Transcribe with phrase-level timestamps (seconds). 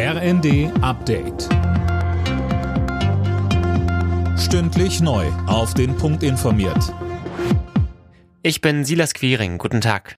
[0.00, 1.48] RND Update.
[4.38, 5.26] Stündlich neu.
[5.48, 6.94] Auf den Punkt informiert.
[8.44, 9.58] Ich bin Silas Quiring.
[9.58, 10.14] Guten Tag.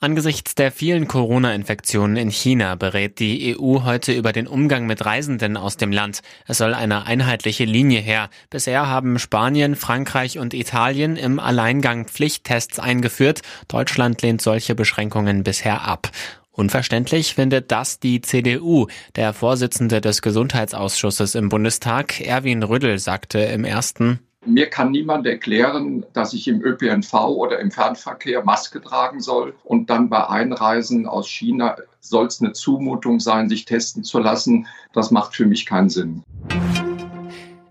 [0.00, 5.56] Angesichts der vielen Corona-Infektionen in China berät die EU heute über den Umgang mit Reisenden
[5.56, 6.20] aus dem Land.
[6.46, 8.28] Es soll eine einheitliche Linie her.
[8.50, 13.40] Bisher haben Spanien, Frankreich und Italien im Alleingang Pflichttests eingeführt.
[13.66, 16.10] Deutschland lehnt solche Beschränkungen bisher ab.
[16.56, 18.86] Unverständlich findet das die CDU.
[19.16, 26.04] Der Vorsitzende des Gesundheitsausschusses im Bundestag, Erwin Rüddel, sagte im ersten mir kann niemand erklären,
[26.12, 31.28] dass ich im ÖPNV oder im Fernverkehr Maske tragen soll und dann bei Einreisen aus
[31.28, 34.66] China soll es eine Zumutung sein, sich testen zu lassen.
[34.92, 36.22] Das macht für mich keinen Sinn.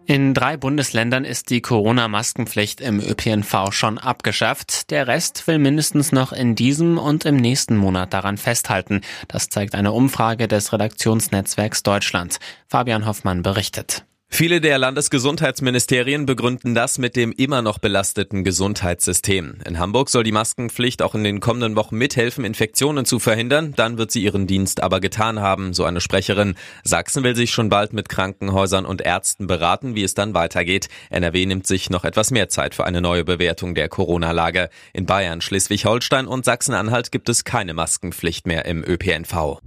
[0.05, 4.91] In drei Bundesländern ist die Corona-Maskenpflicht im ÖPNV schon abgeschafft.
[4.91, 8.99] Der Rest will mindestens noch in diesem und im nächsten Monat daran festhalten.
[9.29, 12.39] Das zeigt eine Umfrage des Redaktionsnetzwerks Deutschland.
[12.67, 14.05] Fabian Hoffmann berichtet.
[14.35, 19.59] Viele der Landesgesundheitsministerien begründen das mit dem immer noch belasteten Gesundheitssystem.
[19.63, 23.73] In Hamburg soll die Maskenpflicht auch in den kommenden Wochen mithelfen, Infektionen zu verhindern.
[23.75, 26.55] Dann wird sie ihren Dienst aber getan haben, so eine Sprecherin.
[26.83, 30.89] Sachsen will sich schon bald mit Krankenhäusern und Ärzten beraten, wie es dann weitergeht.
[31.11, 34.71] NRW nimmt sich noch etwas mehr Zeit für eine neue Bewertung der Corona-Lage.
[34.93, 39.59] In Bayern, Schleswig-Holstein und Sachsen-Anhalt gibt es keine Maskenpflicht mehr im ÖPNV.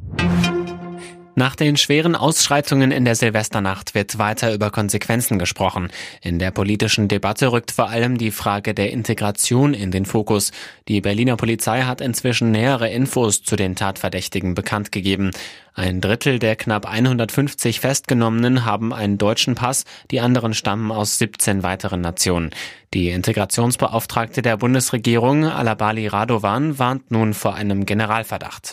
[1.39, 5.89] Nach den schweren Ausschreitungen in der Silvesternacht wird weiter über Konsequenzen gesprochen.
[6.23, 10.51] In der politischen Debatte rückt vor allem die Frage der Integration in den Fokus.
[10.89, 15.31] Die Berliner Polizei hat inzwischen nähere Infos zu den Tatverdächtigen bekannt gegeben.
[15.75, 21.63] Ein Drittel der knapp 150 Festgenommenen haben einen deutschen Pass, die anderen stammen aus 17
[21.63, 22.49] weiteren Nationen.
[22.95, 28.73] Die Integrationsbeauftragte der Bundesregierung, Alabali Radovan, warnt nun vor einem Generalverdacht.